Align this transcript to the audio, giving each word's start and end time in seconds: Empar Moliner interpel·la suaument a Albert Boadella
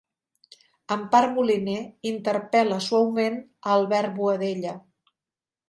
Empar 0.95 1.19
Moliner 1.35 1.83
interpel·la 2.13 2.79
suaument 2.87 3.39
a 3.43 3.77
Albert 3.77 4.17
Boadella 4.19 4.77